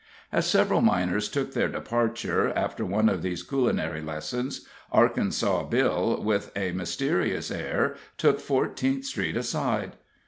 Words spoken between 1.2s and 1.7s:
took their